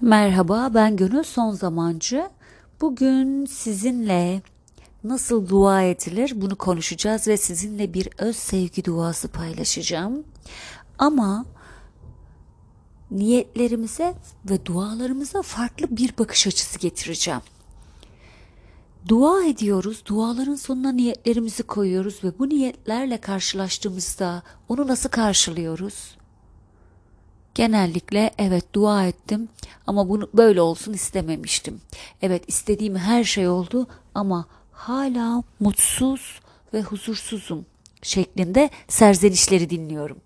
Merhaba, 0.00 0.70
ben 0.74 0.96
Gönül 0.96 1.22
Son 1.22 1.52
Zamancı. 1.52 2.30
Bugün 2.80 3.46
sizinle 3.46 4.42
nasıl 5.04 5.48
dua 5.48 5.82
edilir 5.82 6.32
bunu 6.36 6.56
konuşacağız 6.56 7.28
ve 7.28 7.36
sizinle 7.36 7.94
bir 7.94 8.08
öz 8.18 8.36
sevgi 8.36 8.84
duası 8.84 9.28
paylaşacağım. 9.28 10.24
Ama 10.98 11.44
niyetlerimize 13.10 14.14
ve 14.50 14.66
dualarımıza 14.66 15.42
farklı 15.42 15.96
bir 15.96 16.18
bakış 16.18 16.46
açısı 16.46 16.78
getireceğim. 16.78 17.40
Dua 19.08 19.44
ediyoruz, 19.44 20.02
duaların 20.06 20.54
sonuna 20.54 20.92
niyetlerimizi 20.92 21.62
koyuyoruz 21.62 22.24
ve 22.24 22.38
bu 22.38 22.48
niyetlerle 22.48 23.20
karşılaştığımızda 23.20 24.42
onu 24.68 24.86
nasıl 24.86 25.08
karşılıyoruz? 25.08 26.17
Genellikle 27.58 28.30
evet 28.38 28.74
dua 28.74 29.06
ettim 29.06 29.48
ama 29.86 30.08
bunu 30.08 30.30
böyle 30.34 30.60
olsun 30.60 30.92
istememiştim. 30.92 31.80
Evet 32.22 32.44
istediğim 32.46 32.96
her 32.96 33.24
şey 33.24 33.48
oldu 33.48 33.86
ama 34.14 34.46
hala 34.72 35.42
mutsuz 35.60 36.40
ve 36.74 36.82
huzursuzum 36.82 37.66
şeklinde 38.02 38.70
serzenişleri 38.88 39.70
dinliyorum. 39.70 40.16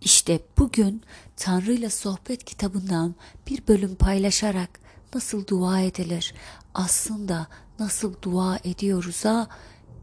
İşte 0.00 0.40
bugün 0.58 1.02
Tanrı 1.36 1.72
ile 1.72 1.90
Sohbet 1.90 2.44
kitabından 2.44 3.14
bir 3.46 3.68
bölüm 3.68 3.94
paylaşarak 3.94 4.80
nasıl 5.14 5.46
dua 5.46 5.80
edilir, 5.80 6.34
aslında 6.74 7.46
nasıl 7.78 8.14
dua 8.22 8.58
ediyoruz'a 8.64 9.48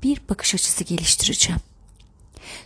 bir 0.03 0.21
bakış 0.29 0.55
açısı 0.55 0.83
geliştireceğim. 0.83 1.61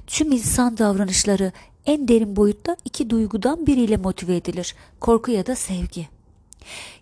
Tüm 0.08 0.32
insan 0.32 0.78
davranışları 0.78 1.52
en 1.88 2.08
derin 2.08 2.36
boyutta 2.36 2.78
iki 2.86 3.10
duygudan 3.10 3.68
biriyle 3.68 3.98
motive 3.98 4.36
edilir. 4.36 4.76
Korku 5.00 5.32
ya 5.32 5.46
da 5.46 5.56
sevgi. 5.56 6.08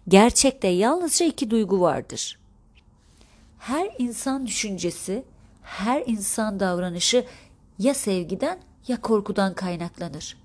Gerçekte 0.07 0.67
yalnızca 0.67 1.25
iki 1.25 1.49
duygu 1.49 1.81
vardır. 1.81 2.39
Her 3.59 3.89
insan 3.97 4.47
düşüncesi, 4.47 5.23
her 5.61 6.03
insan 6.05 6.59
davranışı 6.59 7.25
ya 7.79 7.93
sevgiden 7.93 8.59
ya 8.87 9.01
korkudan 9.01 9.53
kaynaklanır. 9.53 10.37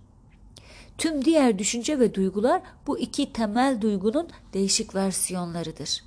Tüm 0.98 1.24
diğer 1.24 1.58
düşünce 1.58 1.98
ve 1.98 2.14
duygular 2.14 2.62
bu 2.86 2.98
iki 2.98 3.32
temel 3.32 3.80
duygunun 3.80 4.28
değişik 4.52 4.94
versiyonlarıdır. 4.94 6.04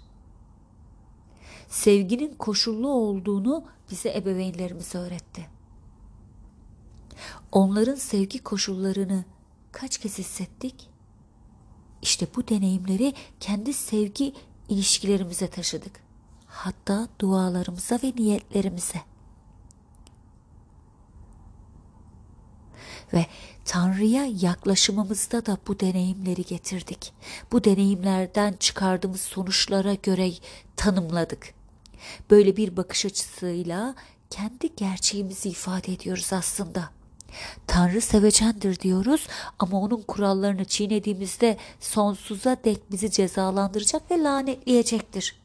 Sevginin 1.69 2.35
koşullu 2.35 2.89
olduğunu 2.89 3.63
bize 3.91 4.13
ebeveynlerimiz 4.13 4.95
öğretti. 4.95 5.52
Onların 7.51 7.95
sevgi 7.95 8.43
koşullarını 8.43 9.25
kaç 9.71 9.97
kez 9.97 10.17
hissettik? 10.17 10.89
İşte 12.01 12.27
bu 12.35 12.47
deneyimleri 12.47 13.13
kendi 13.39 13.73
sevgi 13.73 14.33
ilişkilerimize 14.69 15.47
taşıdık. 15.47 16.03
Hatta 16.45 17.07
dualarımıza 17.19 17.99
ve 18.03 18.13
niyetlerimize. 18.15 19.01
Ve 23.13 23.25
Tanrı'ya 23.65 24.25
yaklaşımımızda 24.25 25.45
da 25.45 25.57
bu 25.67 25.79
deneyimleri 25.79 26.43
getirdik. 26.45 27.13
Bu 27.51 27.63
deneyimlerden 27.63 28.53
çıkardığımız 28.53 29.21
sonuçlara 29.21 29.93
göre 29.93 30.31
tanımladık. 30.75 31.53
Böyle 32.29 32.57
bir 32.57 32.77
bakış 32.77 33.05
açısıyla 33.05 33.95
kendi 34.29 34.75
gerçeğimizi 34.75 35.49
ifade 35.49 35.93
ediyoruz 35.93 36.33
aslında. 36.33 36.89
Tanrı 37.67 38.01
sevecendir 38.01 38.79
diyoruz 38.79 39.27
ama 39.59 39.81
onun 39.81 40.01
kurallarını 40.01 40.65
çiğnediğimizde 40.65 41.57
sonsuza 41.79 42.57
dek 42.63 42.91
bizi 42.91 43.11
cezalandıracak 43.11 44.11
ve 44.11 44.23
lanetleyecektir. 44.23 45.35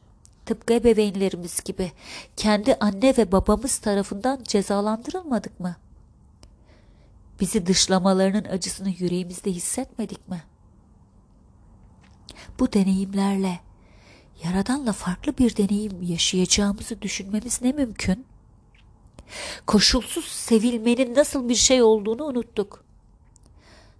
Tıpkı 0.45 0.73
ebeveynlerimiz 0.73 1.63
gibi 1.63 1.91
kendi 2.37 2.75
anne 2.75 3.17
ve 3.17 3.31
babamız 3.31 3.77
tarafından 3.77 4.39
cezalandırılmadık 4.43 5.59
mı? 5.59 5.75
Bizi 7.39 7.65
dışlamalarının 7.65 8.45
acısını 8.45 8.89
yüreğimizde 8.89 9.51
hissetmedik 9.51 10.29
mi? 10.29 10.43
Bu 12.59 12.73
deneyimlerle 12.73 13.59
Yaradan'la 14.43 14.93
farklı 14.93 15.37
bir 15.37 15.57
deneyim 15.57 16.03
yaşayacağımızı 16.03 17.01
düşünmemiz 17.01 17.61
ne 17.61 17.71
mümkün? 17.71 18.25
Koşulsuz 19.67 20.25
sevilmenin 20.25 21.15
nasıl 21.15 21.49
bir 21.49 21.55
şey 21.55 21.81
olduğunu 21.81 22.23
unuttuk. 22.23 22.83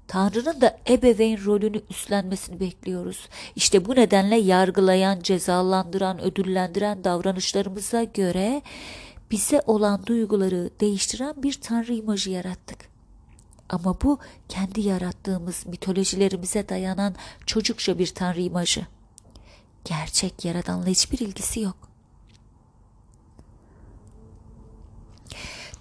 Tanrı'nın 0.08 0.62
da 0.62 0.78
ebeveyn 0.90 1.46
rolünü 1.46 1.82
üstlenmesini 1.90 2.60
bekliyoruz. 2.60 3.30
İşte 3.56 3.86
bu 3.86 3.96
nedenle 3.96 4.36
yargılayan, 4.36 5.20
cezalandıran, 5.20 6.22
ödüllendiren 6.22 7.04
davranışlarımıza 7.04 8.04
göre 8.04 8.62
bize 9.32 9.62
olan 9.68 10.06
duyguları 10.06 10.70
değiştiren 10.80 11.44
bir 11.44 11.54
Tanrı 11.54 11.94
imajı 11.94 12.30
yarattık. 12.30 12.90
Ama 13.70 14.02
bu 14.02 14.20
kendi 14.50 14.82
yarattığımız 14.82 15.66
mitolojilerimize 15.66 16.70
dayanan 16.70 17.16
çocukça 17.46 18.00
bir 18.00 18.08
Tanrı 18.08 18.42
imajı. 18.42 18.88
Gerçek 19.86 20.46
yaradanla 20.46 20.88
hiçbir 20.88 21.20
ilgisi 21.20 21.60
yok. 21.60 21.89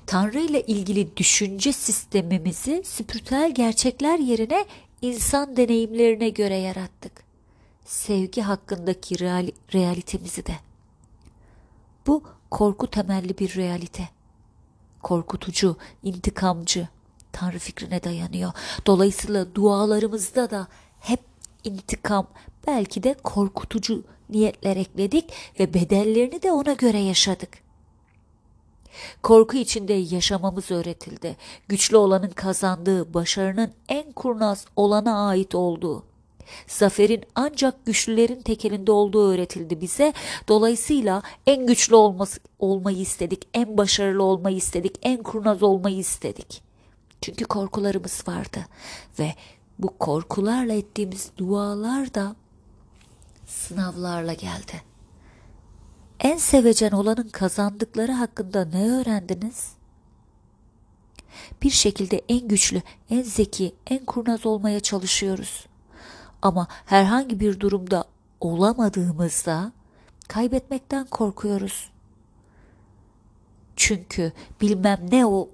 Tanrı 0.09 0.39
ile 0.39 0.63
ilgili 0.63 1.17
düşünce 1.17 1.73
sistemimizi 1.73 2.83
spiritüel 2.85 3.55
gerçekler 3.55 4.19
yerine 4.19 4.67
insan 5.03 5.57
deneyimlerine 5.57 6.29
göre 6.29 6.57
yarattık. 6.57 7.13
Sevgi 7.85 8.43
hakkındaki 8.43 9.19
real, 9.21 9.49
realitemizi 9.75 10.47
de. 10.47 10.53
Bu 12.07 12.23
korku 12.51 12.91
temelli 12.91 13.39
bir 13.39 13.57
realite. 13.57 14.09
Korkutucu, 15.03 15.77
intikamcı, 16.03 16.89
Tanrı 17.33 17.59
fikrine 17.59 18.03
dayanıyor. 18.05 18.53
Dolayısıyla 18.87 19.55
dualarımızda 19.55 20.51
da 20.51 20.69
hep 21.01 21.21
intikam, 21.65 22.27
belki 22.67 23.03
de 23.03 23.15
korkutucu 23.15 24.05
niyetler 24.31 24.77
ekledik 24.77 25.33
ve 25.61 25.75
bedellerini 25.75 26.43
de 26.43 26.53
ona 26.53 26.73
göre 26.73 26.99
yaşadık. 26.99 27.68
Korku 29.23 29.57
içinde 29.57 29.93
yaşamamız 29.93 30.71
öğretildi. 30.71 31.37
Güçlü 31.69 31.97
olanın 31.97 32.31
kazandığı, 32.31 33.15
başarının 33.15 33.73
en 33.89 34.13
kurnaz 34.13 34.65
olana 34.77 35.29
ait 35.29 35.55
olduğu. 35.55 36.05
Zaferin 36.67 37.25
ancak 37.35 37.87
güçlülerin 37.87 38.43
tekelinde 38.43 38.93
olduğu 38.93 39.31
öğretildi 39.33 39.81
bize. 39.81 40.13
Dolayısıyla 40.49 41.23
en 41.47 41.67
güçlü 41.67 41.95
olması, 41.95 42.41
olmayı 42.59 42.99
istedik, 42.99 43.49
en 43.55 43.79
başarılı 43.79 44.23
olmayı 44.23 44.57
istedik, 44.57 44.99
en 45.03 45.23
kurnaz 45.23 45.63
olmayı 45.63 45.97
istedik. 45.97 46.63
Çünkü 47.21 47.45
korkularımız 47.45 48.25
vardı 48.29 48.67
ve 49.19 49.35
bu 49.79 49.99
korkularla 49.99 50.73
ettiğimiz 50.73 51.31
dualar 51.39 52.15
da 52.15 52.37
sınavlarla 53.47 54.33
geldi. 54.33 54.88
En 56.21 56.37
sevecen 56.37 56.91
olanın 56.91 57.29
kazandıkları 57.29 58.13
hakkında 58.13 58.65
ne 58.65 58.91
öğrendiniz? 58.91 59.73
Bir 61.63 61.71
şekilde 61.71 62.23
en 62.29 62.49
güçlü, 62.49 62.83
en 63.11 63.23
zeki, 63.23 63.75
en 63.87 64.05
kurnaz 64.05 64.47
olmaya 64.47 64.81
çalışıyoruz. 64.81 65.67
Ama 66.43 66.67
herhangi 66.87 67.41
bir 67.41 67.61
durumda 67.61 68.05
olamadığımızda 68.41 69.73
kaybetmekten 70.29 71.07
korkuyoruz. 71.07 71.91
Çünkü 73.77 74.33
bilmem 74.61 74.99
ne 75.11 75.27
o 75.27 75.49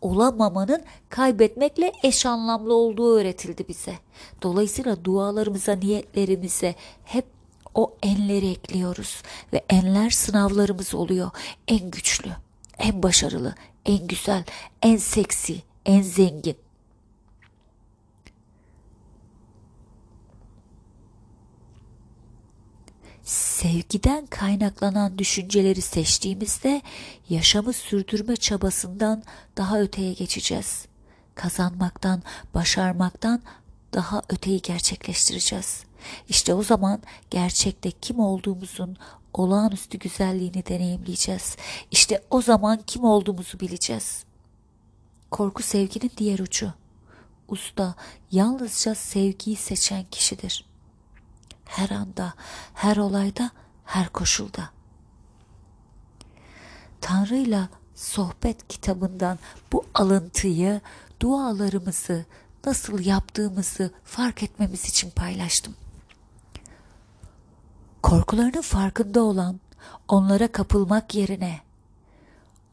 olamamanın 0.00 0.82
kaybetmekle 1.08 1.92
eş 2.02 2.26
anlamlı 2.26 2.74
olduğu 2.74 3.16
öğretildi 3.16 3.68
bize. 3.68 3.94
Dolayısıyla 4.42 5.04
dualarımıza, 5.04 5.72
niyetlerimize 5.72 6.74
hep 7.04 7.35
o 7.76 7.96
enleri 8.02 8.50
ekliyoruz 8.50 9.22
ve 9.52 9.64
enler 9.70 10.10
sınavlarımız 10.10 10.94
oluyor. 10.94 11.30
En 11.68 11.90
güçlü, 11.90 12.30
en 12.78 13.02
başarılı, 13.02 13.54
en 13.86 14.06
güzel, 14.06 14.44
en 14.82 14.96
seksi, 14.96 15.62
en 15.86 16.02
zengin. 16.02 16.56
Sevgiden 23.24 24.26
kaynaklanan 24.26 25.18
düşünceleri 25.18 25.80
seçtiğimizde 25.82 26.82
yaşamı 27.28 27.72
sürdürme 27.72 28.36
çabasından 28.36 29.22
daha 29.56 29.80
öteye 29.80 30.12
geçeceğiz. 30.12 30.86
Kazanmaktan, 31.34 32.22
başarmaktan 32.54 33.42
daha 33.92 34.22
öteyi 34.28 34.62
gerçekleştireceğiz. 34.62 35.84
İşte 36.28 36.54
o 36.54 36.62
zaman 36.62 37.02
gerçekte 37.30 37.90
kim 37.90 38.20
olduğumuzun 38.20 38.96
olağanüstü 39.34 39.98
güzelliğini 39.98 40.66
deneyimleyeceğiz. 40.66 41.56
İşte 41.90 42.22
o 42.30 42.42
zaman 42.42 42.80
kim 42.86 43.04
olduğumuzu 43.04 43.60
bileceğiz. 43.60 44.24
Korku 45.30 45.62
sevginin 45.62 46.12
diğer 46.16 46.38
ucu. 46.38 46.72
usta 47.48 47.94
yalnızca 48.32 48.94
sevgiyi 48.94 49.56
seçen 49.56 50.04
kişidir. 50.10 50.64
Her 51.64 51.90
anda, 51.90 52.34
her 52.74 52.96
olayda, 52.96 53.50
her 53.84 54.08
koşulda. 54.08 54.70
Tanrı'yla 57.00 57.68
sohbet 57.94 58.68
kitabından 58.68 59.38
bu 59.72 59.84
alıntıyı, 59.94 60.80
dualarımızı 61.20 62.26
nasıl 62.66 63.04
yaptığımızı 63.04 63.90
fark 64.04 64.42
etmemiz 64.42 64.84
için 64.84 65.10
paylaştım. 65.10 65.74
Korkularının 68.06 68.60
farkında 68.60 69.22
olan, 69.22 69.60
onlara 70.08 70.48
kapılmak 70.48 71.14
yerine 71.14 71.60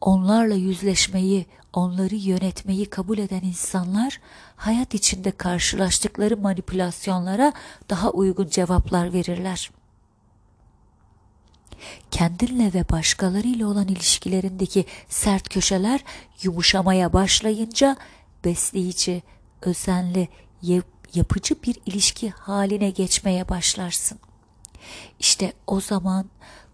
onlarla 0.00 0.54
yüzleşmeyi, 0.54 1.46
onları 1.72 2.14
yönetmeyi 2.14 2.86
kabul 2.86 3.18
eden 3.18 3.42
insanlar 3.42 4.20
hayat 4.56 4.94
içinde 4.94 5.30
karşılaştıkları 5.30 6.36
manipülasyonlara 6.36 7.52
daha 7.90 8.10
uygun 8.10 8.48
cevaplar 8.48 9.12
verirler. 9.12 9.70
Kendinle 12.10 12.74
ve 12.74 12.88
başkalarıyla 12.88 13.66
olan 13.66 13.88
ilişkilerindeki 13.88 14.84
sert 15.08 15.48
köşeler 15.48 16.04
yumuşamaya 16.42 17.12
başlayınca 17.12 17.96
besleyici, 18.44 19.22
özenli, 19.62 20.28
yapıcı 21.14 21.54
bir 21.62 21.76
ilişki 21.86 22.30
haline 22.30 22.90
geçmeye 22.90 23.48
başlarsın. 23.48 24.18
İşte 25.20 25.52
o 25.66 25.80
zaman 25.80 26.26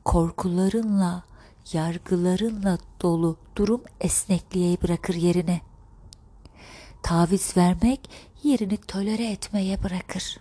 korkularınla, 0.04 1.22
yargılarınla 1.72 2.78
dolu 3.02 3.36
durum 3.56 3.82
esnekliğe 4.00 4.82
bırakır 4.82 5.14
yerini. 5.14 5.60
Taviz 7.02 7.56
vermek 7.56 8.10
yerini 8.42 8.76
tolere 8.76 9.30
etmeye 9.30 9.82
bırakır. 9.82 10.40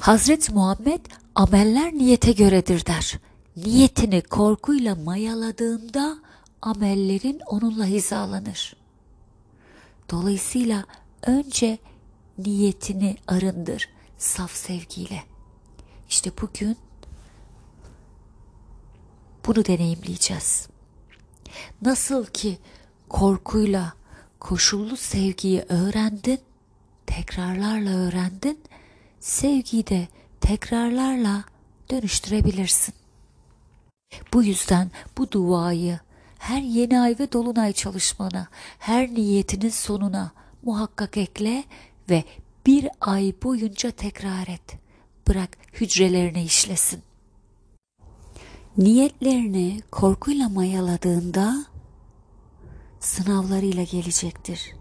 Hazreti 0.00 0.54
Muhammed 0.54 1.00
ameller 1.34 1.92
niyete 1.92 2.32
göredir 2.32 2.86
der. 2.86 3.18
Niyetini 3.56 4.22
korkuyla 4.22 4.94
mayaladığında 4.94 6.18
amellerin 6.62 7.40
onunla 7.46 7.86
hizalanır. 7.86 8.76
Dolayısıyla 10.10 10.84
önce 11.22 11.78
niyetini 12.38 13.16
arındır 13.26 13.88
saf 14.18 14.50
sevgiyle. 14.50 15.22
İşte 16.08 16.30
bugün 16.42 16.76
bunu 19.46 19.64
deneyimleyeceğiz. 19.64 20.68
Nasıl 21.82 22.26
ki 22.26 22.58
korkuyla 23.08 23.92
koşullu 24.40 24.96
sevgiyi 24.96 25.64
öğrendin, 25.68 26.40
tekrarlarla 27.06 27.90
öğrendin, 27.90 28.60
sevgiyi 29.20 29.86
de 29.86 30.08
tekrarlarla 30.40 31.44
dönüştürebilirsin. 31.90 32.94
Bu 34.32 34.42
yüzden 34.42 34.90
bu 35.18 35.30
duayı 35.30 36.00
her 36.38 36.60
yeni 36.60 37.00
ay 37.00 37.16
ve 37.18 37.32
dolunay 37.32 37.72
çalışmana, 37.72 38.48
her 38.78 39.08
niyetinin 39.08 39.68
sonuna 39.68 40.32
muhakkak 40.62 41.16
ekle 41.16 41.64
ve 42.10 42.24
bir 42.66 42.88
ay 43.00 43.34
boyunca 43.42 43.90
tekrar 43.90 44.48
et. 44.48 44.78
Bırak 45.28 45.58
hücrelerine 45.72 46.44
işlesin. 46.44 47.02
Niyetlerini 48.76 49.80
korkuyla 49.90 50.48
mayaladığında 50.48 51.64
sınavlarıyla 53.00 53.82
gelecektir. 53.82 54.74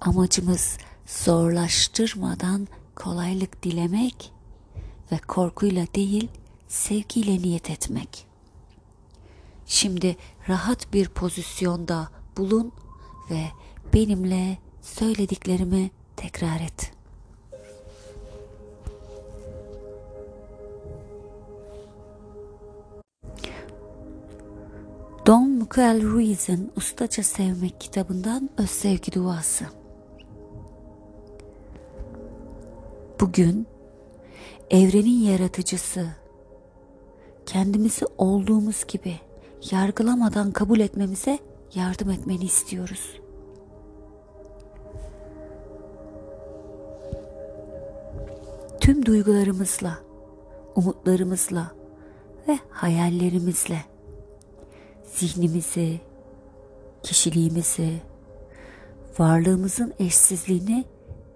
Amacımız 0.00 0.78
zorlaştırmadan 1.06 2.68
kolaylık 2.94 3.62
dilemek 3.62 4.32
ve 5.12 5.18
korkuyla 5.18 5.86
değil 5.94 6.28
sevgiyle 6.68 7.42
niyet 7.42 7.70
etmek. 7.70 8.26
Şimdi 9.66 10.16
rahat 10.48 10.92
bir 10.92 11.08
pozisyonda 11.08 12.08
bulun 12.36 12.72
ve 13.30 13.44
benimle 13.94 14.58
söylediklerimi 14.82 15.90
tekrar 16.18 16.60
et. 16.60 16.92
Don 25.26 25.50
Miguel 25.50 26.02
Ruiz'in 26.02 26.72
Ustaca 26.76 27.22
Sevmek 27.22 27.80
kitabından 27.80 28.50
Öz 28.58 28.70
Sevgi 28.70 29.12
Duası. 29.12 29.64
Bugün 33.20 33.66
evrenin 34.70 35.20
yaratıcısı, 35.20 36.08
kendimizi 37.46 38.06
olduğumuz 38.18 38.84
gibi 38.88 39.16
yargılamadan 39.70 40.52
kabul 40.52 40.80
etmemize 40.80 41.38
yardım 41.74 42.10
etmeni 42.10 42.44
istiyoruz. 42.44 43.20
Tüm 48.88 49.06
duygularımızla, 49.06 49.98
umutlarımızla 50.74 51.72
ve 52.48 52.58
hayallerimizle 52.70 53.78
zihnimizi, 55.14 56.00
kişiliğimizi, 57.02 58.00
varlığımızın 59.18 59.94
eşsizliğini 59.98 60.84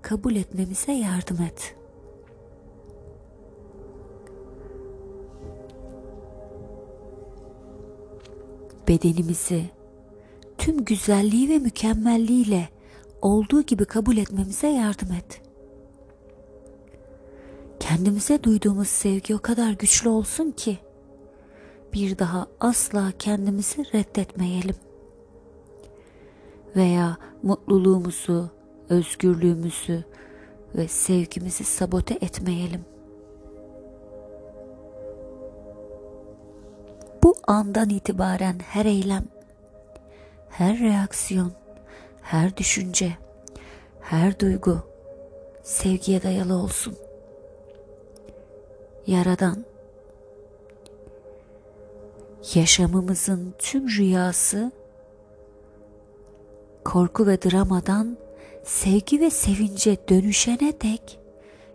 kabul 0.03 0.37
etmemize 0.37 0.93
yardım 0.93 1.43
et. 1.43 1.77
Bedenimizi 8.89 9.71
tüm 10.59 10.85
güzelliği 10.85 11.49
ve 11.49 11.59
mükemmelliğiyle 11.59 12.69
olduğu 13.23 13.63
gibi 13.63 13.85
kabul 13.85 14.17
etmemize 14.17 14.69
yardım 14.69 15.13
et. 15.13 15.52
Kendimize 17.93 18.43
duyduğumuz 18.43 18.89
sevgi 18.89 19.35
o 19.35 19.39
kadar 19.39 19.73
güçlü 19.73 20.09
olsun 20.09 20.51
ki 20.51 20.79
bir 21.93 22.19
daha 22.19 22.47
asla 22.61 23.13
kendimizi 23.19 23.85
reddetmeyelim. 23.95 24.75
Veya 26.77 27.17
mutluluğumuzu, 27.43 28.51
özgürlüğümüzü 28.89 30.05
ve 30.75 30.89
sevgimizi 30.89 31.65
sabote 31.65 32.15
etmeyelim. 32.15 32.85
Bu 37.23 37.35
andan 37.47 37.91
itibaren 37.91 38.59
her 38.69 38.85
eylem, 38.85 39.25
her 40.49 40.79
reaksiyon, 40.79 41.53
her 42.23 42.57
düşünce, 42.57 43.13
her 44.01 44.41
duygu 44.41 44.79
sevgiye 45.63 46.23
dayalı 46.23 46.55
olsun. 46.55 47.02
Yaradan 49.07 49.65
yaşamımızın 52.55 53.55
tüm 53.59 53.89
rüyası 53.89 54.73
korku 56.85 57.27
ve 57.27 57.43
dramadan 57.43 58.17
sevgi 58.65 59.21
ve 59.21 59.31
sevince 59.31 59.97
dönüşene 60.09 60.73
dek 60.81 61.21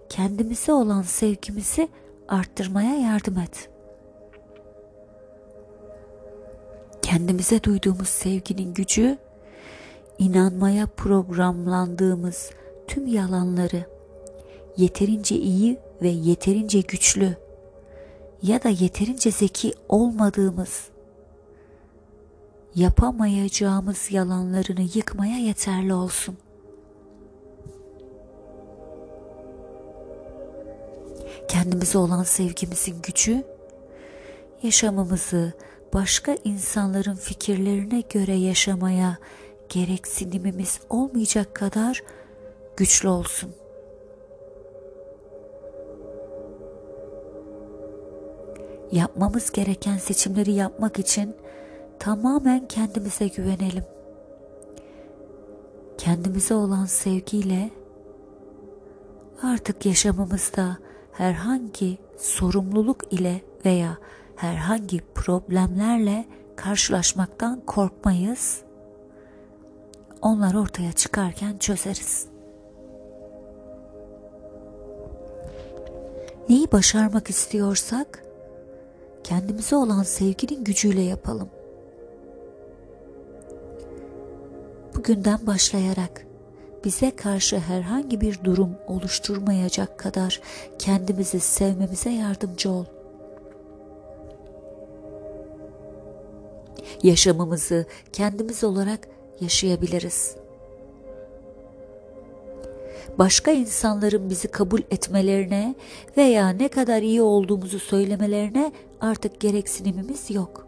kendimize 0.10 0.74
olan 0.74 1.02
sevgimizi 1.02 1.90
arttırmaya 2.28 2.96
yardım 2.96 3.38
et. 3.38 3.70
Kendimize 7.02 7.64
duyduğumuz 7.64 8.10
sevginin 8.10 8.74
gücü 8.74 9.18
inanmaya 10.18 10.88
programlandığımız 10.88 12.52
tüm 12.88 13.08
yalanları 13.08 13.86
yeterince 14.78 15.36
iyi 15.36 15.87
ve 16.02 16.08
yeterince 16.08 16.82
güçlü 16.82 17.38
ya 18.44 18.64
da 18.64 18.70
yeterince 18.70 19.32
zeki 19.32 19.74
olmadığımız, 19.90 20.88
yapamayacağımız 22.76 24.12
yalanlarını 24.12 24.88
yıkmaya 24.94 25.38
yeterli 25.38 25.94
olsun. 25.94 26.38
Kendimize 31.48 31.98
olan 31.98 32.24
sevgimizin 32.24 33.02
gücü, 33.02 33.44
yaşamımızı 34.64 35.54
başka 35.94 36.38
insanların 36.44 37.16
fikirlerine 37.16 38.02
göre 38.02 38.34
yaşamaya 38.34 39.18
gereksinimimiz 39.70 40.80
olmayacak 40.90 41.56
kadar 41.56 42.04
güçlü 42.78 43.10
olsun.'' 43.10 43.67
Yapmamız 48.92 49.52
gereken 49.52 49.98
seçimleri 49.98 50.52
yapmak 50.52 51.00
için 51.00 51.36
tamamen 52.00 52.68
kendimize 52.68 53.28
güvenelim. 53.28 53.84
kendimize 55.98 56.54
olan 56.54 56.86
sevgiyle 56.86 57.70
artık 59.44 59.86
yaşamımızda 59.86 60.78
herhangi 61.12 61.98
sorumluluk 62.18 63.14
ile 63.14 63.42
veya 63.66 63.98
herhangi 64.36 65.02
problemlerle 65.16 66.26
karşılaşmaktan 66.56 67.62
korkmayız. 67.66 68.62
Onlar 70.22 70.54
ortaya 70.54 70.92
çıkarken 70.92 71.58
çözeriz. 71.58 72.28
Neyi 76.50 76.72
başarmak 76.72 77.30
istiyorsak 77.30 78.24
kendimize 79.28 79.76
olan 79.76 80.04
sevginin 80.04 80.64
gücüyle 80.64 81.02
yapalım. 81.02 81.50
Bugünden 84.96 85.48
başlayarak 85.48 86.28
bize 86.86 87.16
karşı 87.16 87.60
herhangi 87.60 88.22
bir 88.22 88.44
durum 88.44 88.76
oluşturmayacak 88.88 90.00
kadar 90.00 90.42
kendimizi 90.80 91.40
sevmemize 91.40 92.10
yardımcı 92.10 92.72
ol. 92.72 92.86
Yaşamımızı 97.04 97.86
kendimiz 98.14 98.64
olarak 98.64 99.08
yaşayabiliriz. 99.40 100.36
Başka 103.20 103.52
insanların 103.52 104.30
bizi 104.30 104.48
kabul 104.48 104.80
etmelerine 104.92 105.76
veya 106.18 106.50
ne 106.50 106.68
kadar 106.68 107.02
iyi 107.02 107.22
olduğumuzu 107.22 107.80
söylemelerine 107.80 108.72
artık 109.02 109.40
gereksinimimiz 109.40 110.32
yok. 110.32 110.68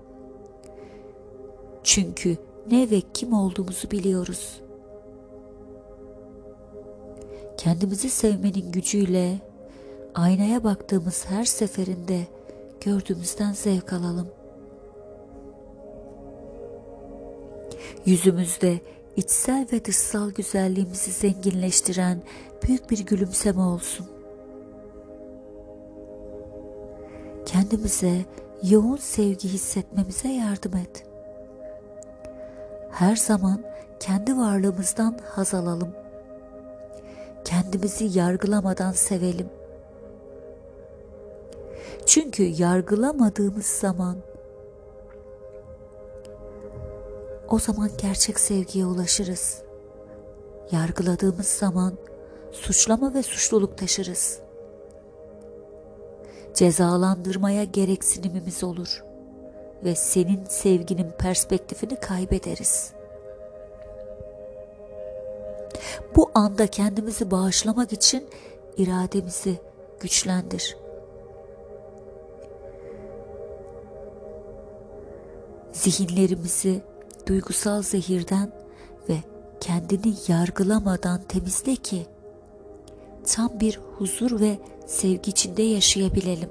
Çünkü 1.84 2.38
ne 2.72 2.92
ve 2.92 3.02
kim 3.14 3.34
olduğumuzu 3.34 3.92
biliyoruz. 3.92 4.62
Kendimizi 7.58 8.10
sevmenin 8.10 8.72
gücüyle 8.72 9.40
aynaya 10.16 10.64
baktığımız 10.64 11.26
her 11.26 11.46
seferinde 11.46 12.28
gördüğümüzden 12.82 13.54
zevk 13.54 13.94
alalım. 13.94 14.28
Yüzümüzde 18.06 18.80
içsel 19.20 19.68
ve 19.74 19.86
dışsal 19.86 20.32
güzelliğimizi 20.32 21.12
zenginleştiren 21.12 22.22
büyük 22.64 22.90
bir 22.90 23.06
gülümseme 23.06 23.62
olsun. 23.62 24.08
Kendimize 27.46 28.26
yoğun 28.64 28.98
sevgi 28.98 29.50
hissetmemize 29.50 30.30
yardım 30.30 30.76
et. 30.76 31.06
Her 32.92 33.16
zaman 33.16 33.64
kendi 34.00 34.38
varlığımızdan 34.38 35.20
haz 35.26 35.54
alalım. 35.54 35.94
Kendimizi 37.46 38.20
yargılamadan 38.20 38.92
sevelim. 38.92 39.50
Çünkü 42.06 42.44
yargılamadığımız 42.44 43.66
zaman 43.66 44.18
o 47.50 47.60
zaman 47.60 47.90
gerçek 47.98 48.40
sevgiye 48.40 48.86
ulaşırız. 48.86 49.62
Yargıladığımız 50.72 51.48
zaman 51.48 51.94
suçlama 52.52 53.14
ve 53.14 53.24
suçluluk 53.24 53.78
taşırız. 53.78 54.40
Cezalandırmaya 56.54 57.64
gereksinimimiz 57.64 58.64
olur 58.64 59.04
ve 59.84 59.96
senin 59.96 60.46
sevginin 60.46 61.12
perspektifini 61.12 62.00
kaybederiz. 62.00 62.94
Bu 66.16 66.32
anda 66.34 66.68
kendimizi 66.68 67.32
bağışlamak 67.32 67.94
için 67.94 68.28
irademizi 68.78 69.60
güçlendir. 70.00 70.78
Zihinlerimizi 75.72 76.82
duygusal 77.30 77.82
zehirden 77.82 78.52
ve 79.10 79.16
kendini 79.60 80.14
yargılamadan 80.28 81.22
temizle 81.28 81.76
ki 81.76 82.06
tam 83.28 83.60
bir 83.60 83.80
huzur 83.98 84.40
ve 84.40 84.58
sevgi 84.88 85.30
içinde 85.32 85.62
yaşayabilelim. 85.62 86.50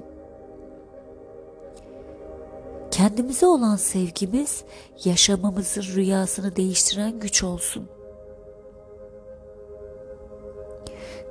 Kendimize 2.91 3.45
olan 3.45 3.75
sevgimiz 3.75 4.63
yaşamımızın 5.05 5.81
rüyasını 5.81 6.55
değiştiren 6.55 7.19
güç 7.19 7.43
olsun. 7.43 7.89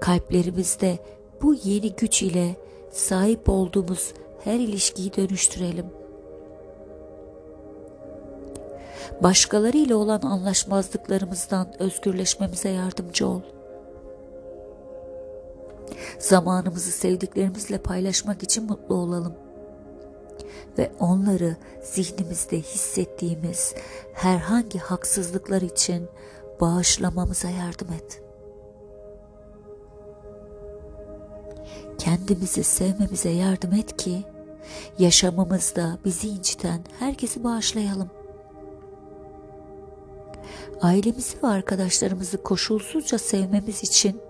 Kalplerimizde 0.01 0.99
bu 1.43 1.55
yeni 1.55 1.93
güç 1.93 2.23
ile 2.23 2.57
sahip 2.91 3.49
olduğumuz 3.49 4.13
her 4.45 4.55
ilişkiyi 4.55 5.17
dönüştürelim. 5.17 5.98
Başkalarıyla 9.23 9.97
olan 9.97 10.21
anlaşmazlıklarımızdan 10.21 11.83
özgürleşmemize 11.83 12.69
yardımcı 12.69 13.29
ol. 13.29 13.41
Zamanımızı 16.19 16.91
sevdiklerimizle 16.91 17.79
paylaşmak 17.79 18.43
için 18.43 18.65
mutlu 18.65 18.95
olalım 18.95 19.35
ve 20.79 20.93
onları 21.01 21.57
zihnimizde 21.83 22.59
hissettiğimiz 22.61 23.75
herhangi 24.13 24.79
haksızlıklar 24.79 25.63
için 25.63 26.09
bağışlamamıza 26.61 27.51
yardım 27.51 27.89
et. 27.93 28.23
Kendimizi 31.99 32.65
sevmemize 32.65 33.31
yardım 33.31 33.73
et 33.73 33.97
ki 33.97 34.25
yaşamımızda 34.99 35.99
bizi 36.05 36.29
inciten 36.29 36.81
herkesi 36.99 37.45
bağışlayalım. 37.45 38.18
Ailemizi 40.81 41.37
ve 41.43 41.47
arkadaşlarımızı 41.47 42.43
koşulsuzca 42.43 43.19
sevmemiz 43.19 43.83
için 43.83 44.21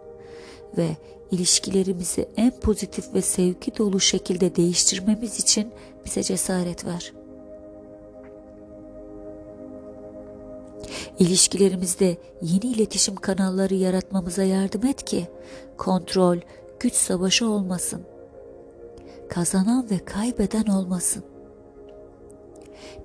ve 0.76 0.88
ilişkilerimizi 1.30 2.28
en 2.36 2.50
pozitif 2.50 3.14
ve 3.14 3.22
sevgi 3.22 3.78
dolu 3.78 4.00
şekilde 4.00 4.56
değiştirmemiz 4.56 5.40
için 5.40 5.72
bize 6.04 6.22
cesaret 6.22 6.84
ver. 6.84 7.12
İlişkilerimizde 11.18 12.16
yeni 12.42 12.72
iletişim 12.72 13.16
kanalları 13.16 13.74
yaratmamıza 13.74 14.42
yardım 14.42 14.86
et 14.86 15.04
ki 15.04 15.28
kontrol, 15.76 16.36
güç 16.80 16.94
savaşı 16.94 17.48
olmasın. 17.48 18.02
Kazanan 19.28 19.90
ve 19.90 19.98
kaybeden 19.98 20.66
olmasın. 20.66 21.24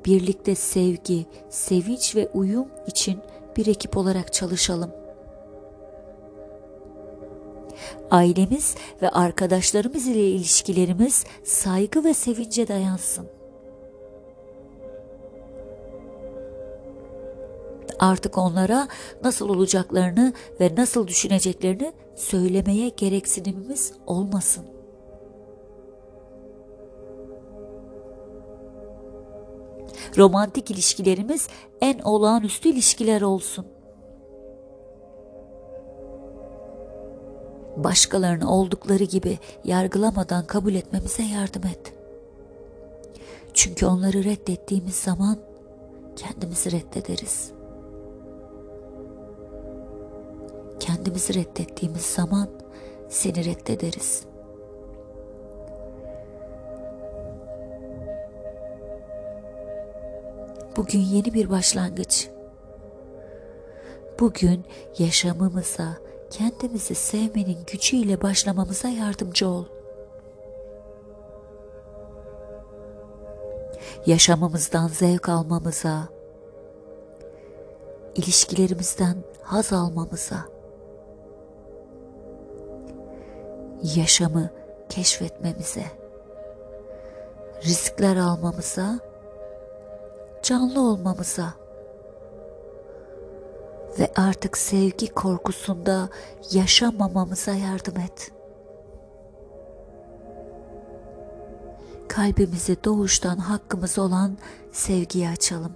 Birlikte 0.06 0.56
sevgi, 0.56 1.26
sevinç 1.50 2.16
ve 2.16 2.30
uyum 2.34 2.68
için 2.88 3.20
bir 3.58 3.68
ekip 3.68 3.98
olarak 3.98 4.34
çalışalım 4.34 5.04
ailemiz 8.12 8.76
ve 9.02 9.10
arkadaşlarımız 9.10 10.08
ile 10.08 10.30
ilişkilerimiz 10.30 11.24
saygı 11.44 12.04
ve 12.04 12.14
sevince 12.14 12.68
dayansın. 12.68 13.28
Artık 18.00 18.38
onlara 18.38 18.88
nasıl 19.24 19.50
olacaklarını 19.50 20.34
ve 20.60 20.76
nasıl 20.78 21.08
düşüneceklerini 21.08 21.94
söylemeye 22.16 22.90
gereksinimimiz 22.90 23.94
olmasın. 24.08 24.73
Romantik 30.18 30.72
ilişkilerimiz 30.72 31.48
en 31.82 32.00
olağanüstü 32.00 32.70
ilişkiler 32.70 33.22
olsun. 33.22 33.66
başkalarını 37.78 38.52
oldukları 38.52 39.04
gibi 39.04 39.40
yargılamadan 39.64 40.46
kabul 40.46 40.74
etmemize 40.76 41.24
yardım 41.24 41.66
et. 41.66 41.94
Çünkü 43.54 43.86
onları 43.86 44.24
reddettiğimiz 44.24 44.96
zaman 44.96 45.38
kendimizi 46.16 46.72
reddederiz. 46.72 47.52
Kendimizi 50.80 51.34
reddettiğimiz 51.34 52.02
zaman 52.02 52.50
seni 53.10 53.46
reddederiz. 53.46 54.33
Bugün 60.78 61.00
yeni 61.00 61.34
bir 61.34 61.50
başlangıç. 61.50 62.30
Bugün 64.20 64.66
yaşamımıza 65.00 65.98
kendimizi 66.30 66.96
sevmenin 66.96 67.58
gücüyle 67.72 68.22
başlamamıza 68.22 68.88
yardımcı 68.88 69.48
ol. 69.48 69.66
Yaşamımızdan 74.06 74.88
zevk 74.88 75.30
almamıza, 75.30 76.08
ilişkilerimizden 78.16 79.16
haz 79.42 79.74
almamıza, 79.74 80.46
yaşamı 83.96 84.50
keşfetmemize, 84.90 85.86
riskler 87.64 88.18
almamıza, 88.18 89.00
canlı 90.44 90.82
olmamıza 90.82 91.54
ve 94.00 94.12
artık 94.16 94.58
sevgi 94.58 95.08
korkusunda 95.08 96.10
yaşamamamıza 96.52 97.52
yardım 97.52 98.00
et. 98.00 98.32
Kalbimizi 102.08 102.84
doğuştan 102.84 103.38
hakkımız 103.38 104.00
olan 104.00 104.38
sevgiye 104.72 105.30
açalım. 105.30 105.74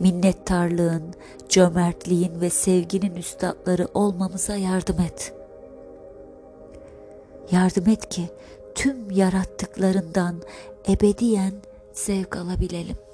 Minnettarlığın, 0.00 1.14
cömertliğin 1.48 2.40
ve 2.40 2.50
sevginin 2.50 3.14
üstadları 3.14 3.88
olmamıza 3.94 4.56
yardım 4.56 5.00
et. 5.00 5.34
Yardım 7.50 7.88
et 7.88 8.08
ki 8.08 8.30
tüm 8.74 9.10
yarattıklarından 9.10 10.42
ebediyen 10.88 11.52
zevk 12.04 12.36
alabilelim. 12.36 13.07